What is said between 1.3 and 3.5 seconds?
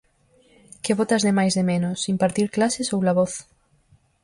máis de menos: impartir clases ou La Voz?